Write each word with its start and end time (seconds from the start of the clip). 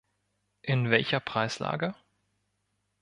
In 0.63 0.89
welcher 0.89 1.19
Preislage? 1.19 1.93